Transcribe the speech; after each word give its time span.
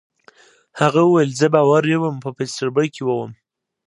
هغه 0.81 1.01
وویل: 1.05 1.31
زه 1.39 1.47
باوري 1.53 1.95
وم، 1.97 2.15
په 2.23 2.29
پیټسبرګ 2.37 2.89
کې 2.95 3.03
ووم. 3.05 3.31